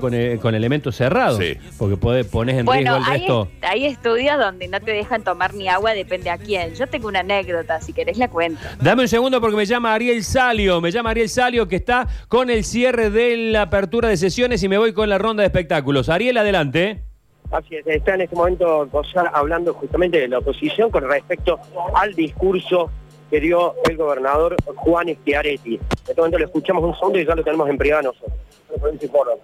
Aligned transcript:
con, 0.00 0.14
eh, 0.14 0.38
con 0.40 0.54
elementos 0.54 0.96
cerrados. 0.96 1.38
Sí. 1.38 1.56
Porque 1.78 1.96
puede, 1.96 2.24
pones 2.24 2.56
en 2.58 2.64
Bueno, 2.66 2.92
riesgo 2.92 2.96
el 2.96 3.12
hay, 3.12 3.18
resto. 3.20 3.48
hay 3.62 3.84
estudios 3.86 4.38
donde 4.38 4.68
no 4.68 4.80
te 4.80 4.92
dejan 4.92 5.22
tomar 5.24 5.54
ni 5.54 5.68
agua, 5.68 5.92
depende 5.94 6.30
a 6.30 6.38
quién. 6.38 6.74
Yo 6.74 6.86
tengo 6.86 7.08
una 7.08 7.20
anécdota, 7.20 7.80
si 7.80 7.92
querés 7.92 8.18
la 8.18 8.28
cuento. 8.28 8.60
Dame 8.80 9.02
un 9.02 9.08
segundo 9.08 9.40
porque 9.40 9.56
me 9.56 9.66
llama 9.66 9.94
Ariel 9.94 10.22
Salio. 10.24 10.80
Me 10.80 10.90
llama 10.90 11.10
Ariel 11.10 11.28
Salio 11.28 11.68
que 11.68 11.76
está 11.76 12.06
con 12.28 12.50
el 12.50 12.64
cierre 12.64 13.10
de 13.10 13.36
la 13.36 13.62
apertura 13.62 14.08
de 14.08 14.16
sesiones 14.16 14.62
y 14.62 14.68
me 14.68 14.78
voy 14.78 14.92
con 14.92 15.08
la 15.08 15.18
ronda 15.18 15.42
de 15.42 15.46
espectáculos. 15.46 16.08
Ariel, 16.08 16.36
adelante. 16.36 17.02
Así 17.50 17.76
es, 17.76 17.86
está 17.86 18.14
en 18.14 18.22
este 18.22 18.34
momento 18.34 18.88
Gozar 18.90 19.30
hablando 19.32 19.74
justamente 19.74 20.18
de 20.18 20.26
la 20.28 20.38
oposición 20.38 20.90
con 20.90 21.08
respecto 21.08 21.60
al 21.94 22.12
discurso 22.14 22.90
que 23.34 23.40
dio 23.40 23.74
el 23.90 23.96
gobernador 23.96 24.54
Juan 24.76 25.08
Schiaretti. 25.08 25.74
En 25.74 25.80
este 26.06 26.14
momento 26.16 26.38
lo 26.38 26.44
escuchamos 26.44 26.84
un 26.84 26.94
segundo 26.94 27.18
y 27.18 27.26
ya 27.26 27.34
lo 27.34 27.42
tenemos 27.42 27.68
en 27.68 27.76
privado 27.76 28.02
nosotros. 28.02 28.32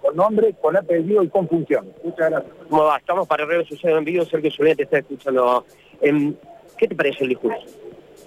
Con 0.01 0.15
nombre, 0.15 0.55
con 0.61 0.77
apellido 0.77 1.21
y 1.23 1.27
con 1.27 1.45
función. 1.49 1.91
Muchas 2.01 2.29
gracias. 2.29 2.53
¿Cómo 2.69 2.85
va? 2.85 2.95
Estamos 2.95 3.27
para 3.27 3.43
redes 3.43 3.67
sociales 3.67 3.97
en 3.97 4.05
vivo, 4.05 4.23
Sergio 4.23 4.49
Zuleta 4.49 4.77
te 4.77 4.83
está 4.83 4.99
escuchando. 4.99 5.65
Em, 5.99 6.33
¿Qué 6.77 6.87
te 6.87 6.95
pareció 6.95 7.23
el 7.23 7.31
discurso? 7.31 7.65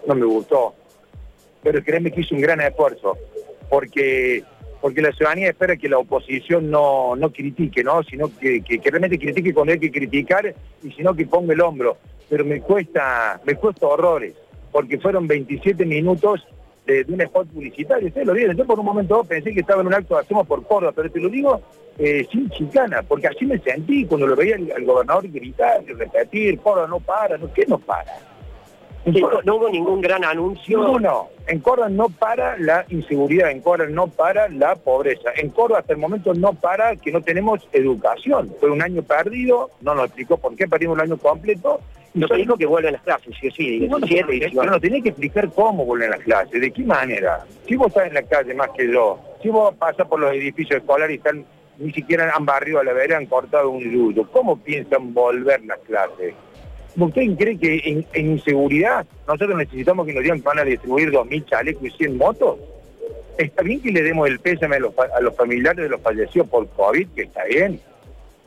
No 0.07 0.15
me 0.15 0.27
gustó. 0.27 0.75
Pero 1.63 1.83
créeme 1.83 2.11
que 2.11 2.21
hizo 2.21 2.35
un 2.35 2.43
gran 2.43 2.61
esfuerzo. 2.61 3.17
Porque 3.71 4.45
porque 4.83 5.01
la 5.01 5.13
ciudadanía 5.13 5.49
espera 5.49 5.79
que 5.79 5.89
la 5.89 5.97
oposición 5.97 6.71
no, 6.71 7.17
no 7.17 7.33
critique, 7.33 7.83
¿no? 7.83 8.03
Sino 8.03 8.31
que, 8.39 8.61
que, 8.61 8.79
que 8.81 8.91
realmente 8.91 9.19
critique 9.19 9.55
cuando 9.55 9.73
hay 9.73 9.81
que 9.81 9.91
criticar 9.91 10.55
y 10.83 10.93
sino 10.93 11.15
que 11.15 11.25
ponga 11.25 11.55
el 11.55 11.63
hombro. 11.63 11.97
Pero 12.29 12.45
me 12.45 12.61
cuesta, 12.61 13.41
me 13.47 13.55
cuesta 13.55 13.87
horrores, 13.87 14.35
porque 14.75 14.99
fueron 14.99 15.29
27 15.29 15.87
minutos 15.87 16.45
de, 16.85 17.05
de 17.05 17.13
un 17.15 17.21
spot 17.21 17.47
publicitario. 17.47 18.09
Ustedes 18.09 18.27
lo 18.27 18.33
vieron, 18.33 18.57
yo 18.57 18.67
por 18.67 18.81
un 18.81 18.87
momento 18.87 19.23
pensé 19.23 19.55
que 19.55 19.61
estaba 19.61 19.83
en 19.83 19.87
un 19.87 19.95
acto 19.95 20.17
de 20.17 20.23
Hacemos 20.23 20.49
por 20.49 20.67
Córdoba, 20.67 20.93
pero 20.97 21.09
te 21.13 21.21
lo 21.21 21.29
digo 21.29 21.61
eh, 21.97 22.27
sin 22.29 22.51
chicana, 22.51 23.01
porque 23.07 23.29
así 23.29 23.47
me 23.47 23.61
sentí 23.61 24.05
cuando 24.05 24.27
lo 24.27 24.35
veía 24.35 24.57
al, 24.57 24.85
gobernador 24.85 25.31
gritar 25.31 25.81
y 25.87 25.93
repetir, 25.93 26.59
Córdoba 26.59 26.89
no 26.89 26.99
para, 26.99 27.39
no, 27.39 27.53
¿qué 27.53 27.65
no 27.69 27.79
para? 27.79 28.19
Sí, 29.05 29.23
no 29.45 29.57
hubo 29.57 29.69
ningún 29.69 30.01
gran 30.01 30.25
anuncio. 30.25 30.79
No, 30.81 30.99
no. 30.99 31.29
En 31.47 31.61
Córdoba 31.61 31.89
no 31.91 32.09
para 32.09 32.59
la 32.59 32.85
inseguridad, 32.89 33.53
en 33.53 33.61
Córdoba 33.61 33.91
no 33.91 34.09
para 34.09 34.49
la 34.49 34.75
pobreza. 34.75 35.31
En 35.37 35.51
Córdoba 35.51 35.81
hasta 35.81 35.93
el 35.93 36.01
momento 36.01 36.35
no 36.35 36.53
para 36.55 36.97
que 36.97 37.13
no 37.13 37.21
tenemos 37.21 37.69
educación. 37.73 38.53
Fue 38.59 38.71
un 38.71 38.83
año 38.83 39.03
perdido, 39.03 39.71
no 39.83 39.95
nos 39.95 40.07
explicó 40.07 40.37
por 40.39 40.57
qué 40.57 40.67
perdimos 40.67 40.99
el 40.99 41.05
año 41.05 41.17
completo. 41.17 41.81
Nos 42.15 42.29
solo- 42.29 42.41
dijo 42.41 42.57
que 42.57 42.67
vuelven 42.67 42.93
las 42.93 43.03
clases, 43.03 43.35
sí, 43.41 43.51
sí, 43.51 43.79
Bueno, 43.81 44.07
17, 44.07 44.25
pero 44.27 44.39
19. 44.39 44.71
nos 44.71 44.81
tenés 44.81 45.03
que 45.03 45.09
explicar 45.11 45.51
cómo 45.53 45.85
vuelven 45.85 46.11
las 46.11 46.21
clases, 46.21 46.61
de 46.61 46.71
qué 46.71 46.83
manera. 46.85 47.45
Si 47.67 47.75
vos 47.77 47.89
estás 47.89 48.07
en 48.09 48.15
la 48.15 48.23
calle 48.23 48.55
más 48.55 48.71
que 48.71 48.91
yo, 48.91 49.19
si 49.43 49.49
vos 49.49 49.75
pasas 49.75 50.07
por 50.07 50.21
los 50.21 50.33
edificios 50.33 50.79
escolares 50.81 51.15
y 51.15 51.19
están, 51.19 51.45
ni 51.79 51.93
siquiera 51.93 52.31
han 52.35 52.47
barrido 52.47 52.79
a 52.79 52.85
la 52.85 52.93
vereda, 52.93 53.17
han 53.19 53.27
cortado 53.27 53.69
un 53.71 53.83
yuyo, 53.83 54.29
¿cómo 54.31 54.57
piensan 54.57 55.13
volver 55.13 55.65
las 55.65 55.79
clases? 55.81 56.35
¿Usted 56.97 57.23
cree 57.37 57.59
que 57.59 57.83
en, 57.85 58.07
en 58.13 58.31
inseguridad 58.31 59.05
nosotros 59.27 59.59
necesitamos 59.59 60.07
que 60.07 60.13
nos 60.13 60.23
digan 60.23 60.39
que 60.39 60.45
van 60.47 60.61
a 60.61 60.65
distribuir 60.65 61.11
2.000 61.11 61.45
chalecos 61.47 61.83
y 61.83 61.91
100 61.91 62.17
motos? 62.17 62.59
Está 63.37 63.63
bien 63.65 63.83
que 63.83 63.91
le 63.91 64.03
demos 64.03 64.29
el 64.29 64.39
pésame 64.39 64.77
a 64.77 64.79
los, 64.79 64.93
a 64.97 65.21
los 65.21 65.35
familiares 65.37 65.83
de 65.83 65.89
los 65.89 66.01
fallecidos 66.01 66.47
por 66.49 66.69
COVID, 66.69 67.09
que 67.17 67.23
está 67.23 67.43
bien. 67.47 67.81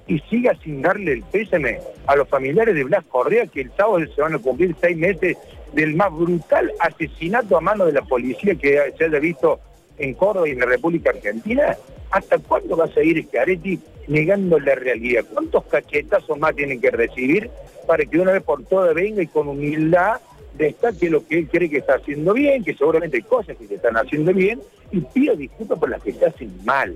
Y 0.07 0.19
siga 0.29 0.55
sin 0.63 0.81
darle 0.81 1.13
el 1.13 1.23
pésame 1.23 1.79
a 2.05 2.15
los 2.15 2.27
familiares 2.29 2.73
de 2.75 2.83
Blas 2.83 3.03
Correa, 3.09 3.45
que 3.47 3.61
el 3.61 3.71
sábado 3.75 3.99
se 4.13 4.21
van 4.21 4.35
a 4.35 4.39
cumplir 4.39 4.75
seis 4.79 4.97
meses 4.97 5.37
del 5.73 5.95
más 5.95 6.13
brutal 6.13 6.71
asesinato 6.79 7.57
a 7.57 7.61
mano 7.61 7.85
de 7.85 7.91
la 7.91 8.01
policía 8.01 8.55
que 8.55 8.93
se 8.97 9.05
haya 9.05 9.19
visto 9.19 9.59
en 9.97 10.13
Córdoba 10.13 10.47
y 10.47 10.51
en 10.51 10.59
la 10.59 10.65
República 10.65 11.09
Argentina. 11.09 11.75
¿Hasta 12.09 12.37
cuándo 12.37 12.77
va 12.77 12.85
a 12.85 12.93
seguir 12.93 13.21
Schiaretti 13.25 13.79
negando 14.07 14.59
la 14.59 14.75
realidad? 14.75 15.25
¿Cuántos 15.33 15.65
cachetazos 15.65 16.39
más 16.39 16.55
tienen 16.55 16.79
que 16.79 16.89
recibir 16.89 17.49
para 17.85 18.05
que 18.05 18.19
una 18.19 18.31
vez 18.31 18.43
por 18.43 18.63
todas 18.63 18.93
venga 18.95 19.21
y 19.21 19.27
con 19.27 19.47
humildad 19.49 20.21
destaque 20.57 21.09
lo 21.09 21.25
que 21.25 21.39
él 21.39 21.47
cree 21.49 21.69
que 21.69 21.77
está 21.77 21.95
haciendo 21.95 22.33
bien, 22.33 22.63
que 22.63 22.73
seguramente 22.73 23.17
hay 23.17 23.23
cosas 23.23 23.57
que 23.57 23.67
se 23.67 23.75
están 23.75 23.95
haciendo 23.95 24.33
bien, 24.33 24.59
y 24.91 25.01
pida 25.01 25.33
disculpas 25.35 25.79
por 25.79 25.89
las 25.89 26.01
que 26.01 26.13
se 26.13 26.25
hacen 26.25 26.51
mal. 26.65 26.95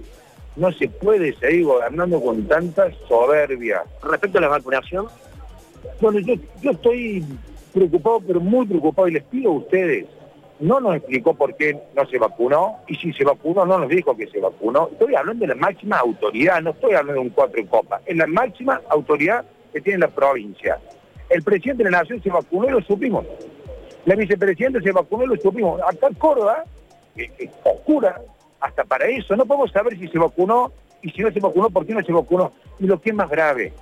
No 0.56 0.72
se 0.74 0.90
puede 0.90 1.34
seguir 1.38 1.66
gobernando 1.66 2.22
con 2.22 2.48
tanta 2.48 2.92
soberbia. 3.08 3.84
Respecto 4.04 4.38
a 4.38 4.42
la 4.42 4.48
vacunación, 4.50 5.08
Bueno, 6.00 6.20
yo, 6.20 6.36
yo 6.62 6.72
estoy 6.72 7.24
preocupado, 7.74 8.22
pero 8.26 8.40
muy 8.40 8.66
preocupado, 8.66 9.08
y 9.08 9.14
les 9.14 9.24
pido 9.24 9.52
a 9.52 9.56
ustedes, 9.56 10.06
no 10.60 10.80
nos 10.80 10.96
explicó 10.96 11.34
por 11.34 11.56
qué 11.56 11.80
no 11.96 12.06
se 12.06 12.18
vacunó, 12.20 12.78
y 12.88 12.96
si 12.96 13.14
se 13.14 13.24
vacunó, 13.24 13.66
no 13.66 13.80
nos 13.80 13.90
dijo 13.90 14.16
que 14.16 14.28
se 14.28 14.40
vacunó. 14.40 14.90
Estoy 14.92 15.16
hablando 15.16 15.42
de 15.46 15.56
la 15.56 15.60
máxima 15.60 15.98
autoridad, 15.98 16.62
no 16.62 16.72
estoy 16.72 16.94
hablando 16.94 17.14
de 17.14 17.20
un 17.20 17.30
cuatro 17.30 17.66
copas, 17.68 18.02
es 18.06 18.16
la 18.16 18.28
máxima 18.28 18.82
autoridad 18.90 19.46
que 19.74 19.82
tiene 19.82 20.00
la 20.00 20.10
provincia. 20.10 20.80
El 21.30 21.44
presidente 21.44 21.84
de 21.84 21.92
la 21.92 22.00
Nación 22.00 22.22
se 22.22 22.30
vacunó 22.30 22.68
y 22.68 22.72
lo 22.72 22.82
supimos. 22.82 23.26
La 24.06 24.16
vicepresidenta 24.16 24.82
se 24.82 24.92
vacunó 24.92 25.24
y 25.24 25.28
lo 25.28 25.38
supimos. 25.38 25.80
Acá 25.82 26.08
en 26.08 26.14
Córdoba, 26.16 26.64
que 27.16 27.32
es 27.38 27.50
oscura, 27.64 28.22
hasta 28.62 28.84
para 28.84 29.08
eso, 29.08 29.36
no 29.36 29.46
podemos 29.46 29.72
saber 29.72 29.98
si 29.98 30.08
se 30.08 30.20
vacunó 30.20 30.72
y 31.02 31.10
si 31.10 31.22
no 31.22 31.32
se 31.32 31.40
vacunó, 31.40 31.70
por 31.70 31.86
qué 31.86 31.94
no 31.94 32.04
se 32.04 32.14
vacunó. 32.14 32.52
Y 32.80 32.86
lo 32.86 33.02
que 33.02 33.10
es 33.10 33.16
más 33.16 33.30
grave, 33.30 33.74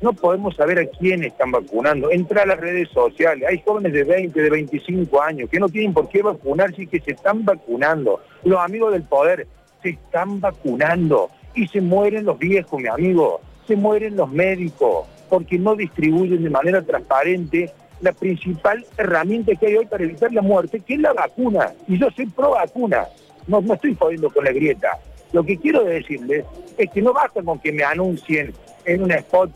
no 0.00 0.12
podemos 0.12 0.54
saber 0.54 0.78
a 0.78 0.86
quién 0.86 1.24
están 1.24 1.50
vacunando. 1.50 2.10
Entra 2.10 2.42
a 2.42 2.46
las 2.46 2.60
redes 2.60 2.88
sociales, 2.90 3.48
hay 3.48 3.60
jóvenes 3.64 3.92
de 3.92 4.04
20, 4.04 4.40
de 4.40 4.50
25 4.50 5.20
años 5.20 5.50
que 5.50 5.58
no 5.58 5.68
tienen 5.68 5.92
por 5.92 6.08
qué 6.08 6.22
vacunarse 6.22 6.82
y 6.82 6.86
que 6.86 7.00
se 7.00 7.12
están 7.12 7.44
vacunando. 7.44 8.20
Los 8.44 8.60
amigos 8.60 8.92
del 8.92 9.02
poder 9.02 9.46
se 9.82 9.90
están 9.90 10.40
vacunando 10.40 11.30
y 11.54 11.66
se 11.66 11.80
mueren 11.80 12.24
los 12.24 12.38
viejos, 12.38 12.80
mi 12.80 12.88
amigo, 12.88 13.40
se 13.66 13.74
mueren 13.74 14.16
los 14.16 14.30
médicos 14.30 15.06
porque 15.28 15.58
no 15.58 15.74
distribuyen 15.74 16.42
de 16.42 16.50
manera 16.50 16.80
transparente 16.82 17.70
la 18.00 18.12
principal 18.12 18.84
herramienta 18.96 19.54
que 19.56 19.66
hay 19.66 19.76
hoy 19.76 19.86
para 19.86 20.04
evitar 20.04 20.32
la 20.32 20.42
muerte, 20.42 20.80
que 20.80 20.94
es 20.94 21.00
la 21.00 21.12
vacuna. 21.12 21.72
Y 21.88 21.98
yo 21.98 22.08
soy 22.12 22.26
pro 22.26 22.52
vacuna, 22.52 23.08
no, 23.48 23.60
no 23.60 23.74
estoy 23.74 23.96
jodiendo 23.98 24.30
con 24.30 24.44
la 24.44 24.52
grieta. 24.52 24.98
Lo 25.32 25.44
que 25.44 25.58
quiero 25.58 25.84
decirles 25.84 26.44
es 26.76 26.90
que 26.90 27.02
no 27.02 27.12
basta 27.12 27.42
con 27.42 27.58
que 27.58 27.72
me 27.72 27.82
anuncien 27.82 28.54
en 28.84 29.02
un 29.02 29.10
spot 29.10 29.50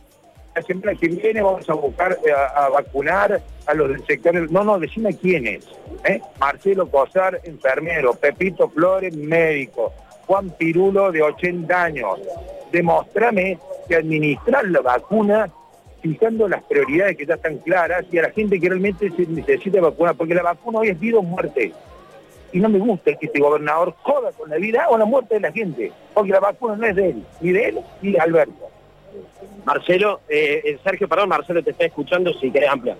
la 0.55 0.63
semana 0.63 0.95
que 0.95 1.09
viene 1.09 1.41
vamos 1.41 1.69
a 1.69 1.75
buscar 1.75 2.19
eh, 2.27 2.31
a, 2.33 2.69
vacunar 2.69 3.41
a 3.67 3.75
los 3.75 3.89
del 3.89 4.05
sector. 4.05 4.51
No, 4.51 4.65
no, 4.65 4.79
decime 4.79 5.17
quiénes. 5.17 5.67
¿eh? 6.05 6.21
Marcelo 6.39 6.91
Cosar, 6.91 7.41
enfermero. 7.45 8.13
Pepito 8.15 8.69
Flores, 8.69 9.17
médico. 9.17 9.93
Juan 10.27 10.51
Pirulo, 10.51 11.11
de 11.11 11.23
80 11.23 11.83
años. 11.83 12.21
Demostrame 12.71 13.59
que 13.89 13.97
administrar 13.97 14.67
la 14.69 14.81
vacuna 14.81 15.51
fijando 16.03 16.49
las 16.49 16.63
prioridades 16.65 17.17
que 17.17 17.27
ya 17.27 17.35
están 17.35 17.59
claras 17.59 18.05
y 18.11 18.19
a 18.19 18.23
la 18.23 18.31
gente 18.31 18.59
que 18.59 18.69
realmente 18.69 19.11
se 19.11 19.27
necesita 19.27 19.81
vacunar, 19.81 20.17
porque 20.17 20.35
la 20.35 20.43
vacuna 20.43 20.81
hoy 20.81 20.89
es 20.89 20.99
vida 20.99 21.19
o 21.19 21.23
muerte. 21.23 21.73
Y 22.53 22.61
no 22.61 22.69
me 22.69 22.79
gusta 22.79 23.15
que 23.15 23.27
este 23.27 23.41
gobernador 23.41 23.95
joda 24.03 24.31
con 24.33 24.51
la 24.51 24.57
vida 24.57 24.87
o 24.91 24.99
la 24.99 25.05
muerte 25.05 25.35
de 25.35 25.41
la 25.41 25.53
gente, 25.53 25.93
porque 26.13 26.33
la 26.33 26.41
vacuna 26.41 26.77
no 26.77 26.87
es 26.87 26.95
de 26.95 27.11
él, 27.11 27.25
ni 27.41 27.53
de 27.53 27.69
él 27.69 27.81
ni 28.03 28.13
de 28.13 28.19
Alberto. 28.19 28.69
Marcelo, 29.65 30.21
eh, 30.29 30.61
eh, 30.65 30.79
Sergio, 30.83 31.09
perdón, 31.09 31.29
Marcelo 31.31 31.63
te 31.63 31.71
está 31.71 31.87
escuchando 31.87 32.33
si 32.35 32.51
querés 32.51 32.69
ampliar. 32.69 32.97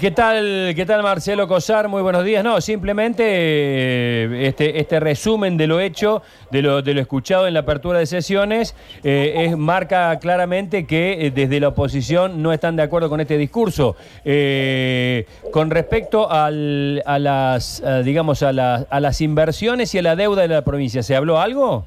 ¿Qué 0.00 0.10
tal, 0.10 0.72
¿Qué 0.74 0.84
tal 0.86 1.02
Marcelo 1.02 1.46
Cosar? 1.46 1.88
Muy 1.88 2.00
buenos 2.02 2.24
días. 2.24 2.42
No, 2.42 2.60
simplemente 2.60 3.22
eh, 3.26 4.46
este, 4.48 4.80
este 4.80 4.98
resumen 4.98 5.56
de 5.56 5.66
lo 5.66 5.78
hecho, 5.78 6.22
de 6.50 6.62
lo, 6.62 6.80
de 6.82 6.94
lo 6.94 7.00
escuchado 7.00 7.46
en 7.46 7.54
la 7.54 7.60
apertura 7.60 7.98
de 7.98 8.06
sesiones, 8.06 8.74
eh, 9.02 9.46
es, 9.46 9.56
marca 9.58 10.18
claramente 10.18 10.86
que 10.86 11.26
eh, 11.26 11.30
desde 11.30 11.60
la 11.60 11.68
oposición 11.68 12.42
no 12.42 12.52
están 12.52 12.76
de 12.76 12.82
acuerdo 12.82 13.08
con 13.08 13.20
este 13.20 13.36
discurso. 13.38 13.94
Eh, 14.24 15.26
con 15.52 15.70
respecto 15.70 16.30
al- 16.30 17.02
a, 17.04 17.18
las, 17.18 17.82
digamos, 18.04 18.42
a, 18.42 18.52
las- 18.52 18.86
a 18.88 19.00
las 19.00 19.20
inversiones 19.20 19.94
y 19.94 19.98
a 19.98 20.02
la 20.02 20.16
deuda 20.16 20.42
de 20.42 20.48
la 20.48 20.62
provincia, 20.64 21.02
¿se 21.02 21.14
habló 21.14 21.40
algo? 21.40 21.86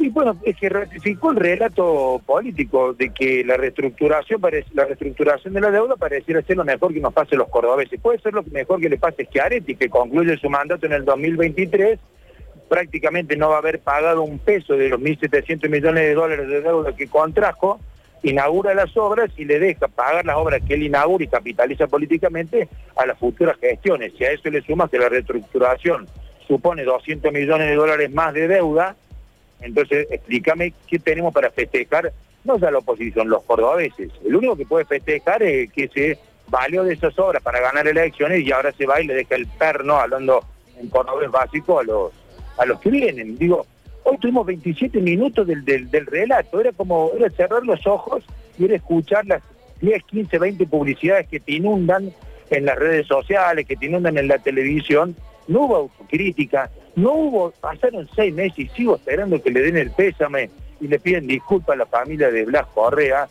Y 0.00 0.08
bueno, 0.08 0.34
es 0.44 0.56
que 0.56 0.70
ratificó 0.70 1.30
el 1.30 1.36
relato 1.36 2.22
político 2.24 2.94
de 2.94 3.10
que 3.10 3.44
la 3.44 3.58
reestructuración 3.58 4.40
la 4.72 4.86
reestructuración 4.86 5.52
de 5.52 5.60
la 5.60 5.70
deuda 5.70 5.94
pareciera 5.96 6.40
ser 6.40 6.56
lo 6.56 6.64
mejor 6.64 6.94
que 6.94 7.00
nos 7.00 7.12
pase 7.12 7.36
los 7.36 7.50
cordobeses. 7.50 8.00
Puede 8.00 8.18
ser 8.18 8.32
lo 8.32 8.42
mejor 8.44 8.80
que 8.80 8.88
le 8.88 8.96
pase 8.96 9.24
a 9.24 9.26
Schiaretti, 9.26 9.76
que 9.76 9.90
concluye 9.90 10.38
su 10.38 10.48
mandato 10.48 10.86
en 10.86 10.94
el 10.94 11.04
2023, 11.04 11.98
prácticamente 12.70 13.36
no 13.36 13.50
va 13.50 13.56
a 13.56 13.58
haber 13.58 13.80
pagado 13.80 14.22
un 14.22 14.38
peso 14.38 14.72
de 14.74 14.88
los 14.88 14.98
1.700 14.98 15.68
millones 15.68 16.02
de 16.02 16.14
dólares 16.14 16.48
de 16.48 16.62
deuda 16.62 16.96
que 16.96 17.06
contrajo, 17.06 17.78
inaugura 18.22 18.72
las 18.72 18.96
obras 18.96 19.30
y 19.36 19.44
le 19.44 19.58
deja 19.58 19.86
pagar 19.88 20.24
las 20.24 20.36
obras 20.36 20.62
que 20.66 20.74
él 20.74 20.84
inaugura 20.84 21.24
y 21.24 21.28
capitaliza 21.28 21.88
políticamente 21.88 22.70
a 22.96 23.04
las 23.04 23.18
futuras 23.18 23.58
gestiones. 23.60 24.14
Si 24.16 24.24
a 24.24 24.32
eso 24.32 24.48
le 24.48 24.62
suma 24.62 24.88
que 24.88 24.98
la 24.98 25.10
reestructuración 25.10 26.06
supone 26.48 26.84
200 26.84 27.30
millones 27.34 27.68
de 27.68 27.74
dólares 27.74 28.10
más 28.10 28.32
de 28.32 28.48
deuda, 28.48 28.96
entonces, 29.60 30.06
explícame 30.10 30.72
qué 30.86 30.98
tenemos 30.98 31.32
para 31.32 31.50
festejar, 31.50 32.12
no 32.44 32.58
ya 32.58 32.70
la 32.70 32.78
oposición, 32.78 33.28
los 33.28 33.42
cordobeses. 33.42 34.10
El 34.24 34.36
único 34.36 34.56
que 34.56 34.66
puede 34.66 34.84
festejar 34.84 35.42
es 35.42 35.70
que 35.72 35.88
se 35.88 36.18
valió 36.48 36.82
de 36.84 36.94
esas 36.94 37.18
obras 37.18 37.42
para 37.42 37.60
ganar 37.60 37.86
elecciones 37.86 38.40
y 38.44 38.50
ahora 38.52 38.72
se 38.72 38.86
va 38.86 39.00
y 39.00 39.06
le 39.06 39.14
deja 39.14 39.36
el 39.36 39.46
perno, 39.46 39.96
hablando 39.96 40.44
en 40.78 40.88
cordobés 40.88 41.30
básico, 41.30 41.78
a 41.78 41.84
los, 41.84 42.12
a 42.58 42.64
los 42.64 42.80
que 42.80 42.90
vienen. 42.90 43.36
Digo, 43.36 43.66
Hoy 44.02 44.16
tuvimos 44.18 44.46
27 44.46 45.00
minutos 45.00 45.46
del, 45.46 45.64
del, 45.64 45.90
del 45.90 46.06
relato, 46.06 46.60
era 46.60 46.72
como 46.72 47.10
era 47.16 47.28
cerrar 47.30 47.62
los 47.64 47.86
ojos 47.86 48.24
y 48.58 48.64
era 48.64 48.76
escuchar 48.76 49.26
las 49.26 49.42
10, 49.80 50.02
15, 50.04 50.38
20 50.38 50.66
publicidades 50.66 51.28
que 51.28 51.40
te 51.40 51.52
inundan 51.52 52.12
en 52.50 52.64
las 52.64 52.76
redes 52.76 53.06
sociales, 53.06 53.66
que 53.66 53.76
te 53.76 53.86
inundan 53.86 54.16
en 54.18 54.28
la 54.28 54.38
televisión. 54.38 55.14
No 55.48 55.62
hubo 55.62 55.76
autocrítica, 55.76 56.70
no 56.96 57.12
hubo, 57.12 57.50
pasaron 57.52 58.08
seis 58.14 58.34
meses 58.34 58.58
y 58.58 58.68
sigo 58.68 58.96
esperando 58.96 59.42
que 59.42 59.50
le 59.50 59.62
den 59.62 59.76
el 59.76 59.90
pésame 59.90 60.50
y 60.80 60.88
le 60.88 60.98
piden 60.98 61.26
disculpas 61.26 61.74
a 61.74 61.78
la 61.78 61.86
familia 61.86 62.30
de 62.30 62.44
Blas 62.44 62.66
Correa. 62.74 63.28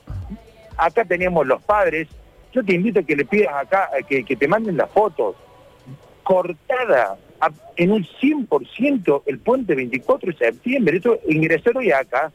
Acá 0.78 1.04
teníamos 1.06 1.46
los 1.46 1.62
padres, 1.62 2.08
yo 2.54 2.64
te 2.64 2.74
invito 2.74 3.00
a 3.00 3.04
que 3.04 3.16
le 3.16 3.26
pidas 3.26 3.54
acá, 3.54 3.90
que, 4.08 4.24
que 4.24 4.36
te 4.36 4.48
manden 4.48 4.78
las 4.78 4.90
fotos. 4.90 5.36
Cortada 6.24 7.18
en 7.76 7.92
un 7.92 8.04
100% 8.04 9.24
el 9.26 9.40
puente 9.40 9.76
24 9.76 10.32
de 10.32 10.38
septiembre. 10.38 10.98
Eso, 10.98 11.20
ingresar 11.28 11.78
hoy 11.78 11.92
acá 11.92 12.32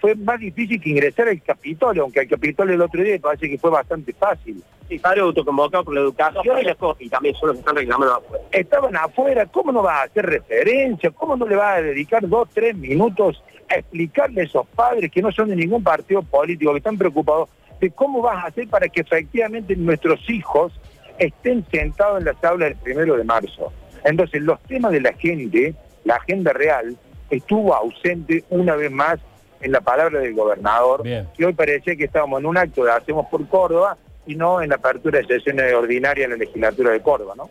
fue 0.00 0.14
más 0.14 0.40
difícil 0.40 0.80
que 0.80 0.90
ingresar 0.90 1.28
al 1.28 1.40
Capitolio, 1.42 2.02
aunque 2.02 2.20
al 2.20 2.28
Capitolio 2.28 2.74
el 2.74 2.80
otro 2.80 3.02
día 3.02 3.18
parece 3.20 3.48
que 3.48 3.58
fue 3.58 3.70
bastante 3.70 4.12
fácil. 4.12 4.62
Sí, 4.90 4.98
padre 4.98 5.20
autoconvocado 5.20 5.84
por 5.84 5.94
la 5.94 6.00
educación 6.00 6.58
y 6.58 6.74
cosas, 6.74 7.00
y 7.00 7.08
también 7.08 7.32
son 7.36 7.50
los 7.50 7.56
que 7.56 7.60
están 7.60 7.76
reclamando 7.76 8.16
afuera. 8.16 8.44
Estaban 8.50 8.96
afuera, 8.96 9.46
¿cómo 9.46 9.70
no 9.70 9.82
vas 9.82 10.00
a 10.00 10.02
hacer 10.02 10.26
referencia? 10.26 11.12
¿Cómo 11.12 11.36
no 11.36 11.46
le 11.46 11.54
vas 11.54 11.78
a 11.78 11.82
dedicar 11.82 12.28
dos, 12.28 12.48
tres 12.52 12.74
minutos 12.74 13.40
a 13.68 13.76
explicarle 13.76 14.40
a 14.40 14.44
esos 14.46 14.66
padres 14.66 15.08
que 15.12 15.22
no 15.22 15.30
son 15.30 15.48
de 15.50 15.54
ningún 15.54 15.84
partido 15.84 16.22
político, 16.22 16.72
que 16.72 16.78
están 16.78 16.98
preocupados 16.98 17.48
de 17.80 17.88
cómo 17.92 18.20
vas 18.20 18.42
a 18.42 18.48
hacer 18.48 18.66
para 18.66 18.88
que 18.88 19.02
efectivamente 19.02 19.76
nuestros 19.76 20.28
hijos 20.28 20.72
estén 21.18 21.64
sentados 21.70 22.18
en 22.18 22.24
las 22.24 22.42
aulas 22.42 22.70
del 22.70 22.78
primero 22.78 23.16
de 23.16 23.22
marzo? 23.22 23.72
Entonces, 24.02 24.42
los 24.42 24.60
temas 24.62 24.90
de 24.90 25.02
la 25.02 25.12
gente, 25.12 25.72
la 26.02 26.16
agenda 26.16 26.52
real, 26.52 26.96
estuvo 27.30 27.72
ausente 27.76 28.42
una 28.50 28.74
vez 28.74 28.90
más 28.90 29.20
en 29.60 29.70
la 29.70 29.82
palabra 29.82 30.18
del 30.18 30.34
gobernador, 30.34 31.04
Bien. 31.04 31.28
que 31.36 31.46
hoy 31.46 31.52
parecía 31.52 31.94
que 31.94 32.06
estábamos 32.06 32.40
en 32.40 32.46
un 32.46 32.56
acto 32.56 32.82
de 32.82 32.90
Hacemos 32.90 33.26
por 33.28 33.46
Córdoba 33.46 33.96
y 34.30 34.36
no 34.36 34.62
en 34.62 34.68
la 34.70 34.76
apertura 34.76 35.18
de 35.18 35.26
sesiones 35.26 35.74
ordinarias 35.74 36.24
en 36.26 36.30
la 36.30 36.36
legislatura 36.36 36.92
de 36.92 37.00
Córdoba, 37.00 37.34
¿no? 37.36 37.50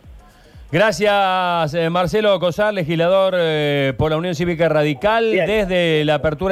Gracias, 0.72 1.74
eh, 1.74 1.90
Marcelo 1.90 2.38
Cosar, 2.38 2.72
legislador 2.72 3.34
eh, 3.36 3.92
por 3.98 4.12
la 4.12 4.16
Unión 4.16 4.36
Cívica 4.36 4.68
Radical, 4.68 5.28
Bien. 5.32 5.44
desde 5.44 6.04
la 6.04 6.14
apertura. 6.14 6.48